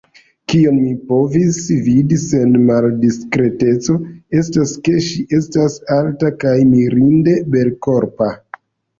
[0.51, 1.57] Kion mi povis
[1.87, 3.97] vidi sen maldiskreteco,
[4.39, 8.31] estas, ke ŝi estas alta kaj mirinde belkorpa.